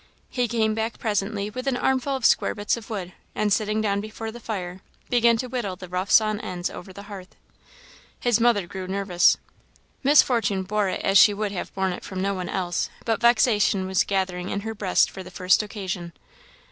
He 0.31 0.47
came 0.47 0.73
back 0.73 0.97
presently 0.97 1.51
with 1.51 1.67
an 1.67 1.77
armful 1.77 2.15
of 2.15 2.25
square 2.25 2.55
bits 2.55 2.75
of 2.75 2.89
wood; 2.89 3.13
and 3.35 3.53
sitting 3.53 3.81
down 3.81 4.01
before 4.01 4.31
the 4.31 4.39
fire, 4.39 4.81
began 5.11 5.37
to 5.37 5.45
whittle 5.45 5.75
the 5.75 5.87
rough 5.87 6.09
sawn 6.09 6.39
ends 6.39 6.71
over 6.71 6.91
the 6.91 7.03
hearth. 7.03 7.35
His 8.19 8.39
mother 8.39 8.65
grew 8.65 8.87
nervous. 8.87 9.37
Miss 10.01 10.23
Fortune 10.23 10.63
bore 10.63 10.89
it 10.89 11.01
as 11.03 11.19
she 11.19 11.35
would 11.35 11.51
have 11.51 11.71
borne 11.75 11.93
it 11.93 12.03
from 12.03 12.19
no 12.19 12.33
one 12.33 12.49
else, 12.49 12.89
but 13.05 13.21
vexation 13.21 13.85
was 13.85 14.03
gathering 14.03 14.49
in 14.49 14.61
her 14.61 14.73
breast 14.73 15.11
for 15.11 15.21
the 15.21 15.29
first 15.29 15.61
occasion. 15.61 16.13